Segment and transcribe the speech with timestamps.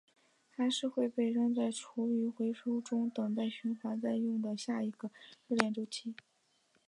[0.57, 5.11] 还是会被扔在厨余回收箱中等待循环再用的下一个
[5.47, 6.15] 热恋周期？